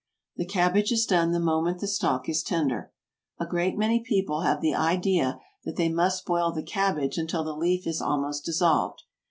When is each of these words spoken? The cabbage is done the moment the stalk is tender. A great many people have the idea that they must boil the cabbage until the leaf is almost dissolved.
The 0.35 0.47
cabbage 0.47 0.91
is 0.91 1.05
done 1.05 1.31
the 1.31 1.39
moment 1.39 1.79
the 1.79 1.85
stalk 1.87 2.27
is 2.27 2.41
tender. 2.41 2.91
A 3.39 3.45
great 3.45 3.77
many 3.77 3.99
people 3.99 4.41
have 4.41 4.59
the 4.59 4.73
idea 4.73 5.39
that 5.63 5.75
they 5.75 5.89
must 5.89 6.25
boil 6.25 6.51
the 6.51 6.63
cabbage 6.63 7.19
until 7.19 7.43
the 7.43 7.55
leaf 7.55 7.85
is 7.85 8.01
almost 8.01 8.43
dissolved. 8.45 9.03